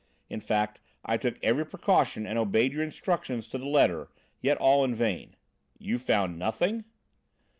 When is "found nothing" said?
5.99-6.85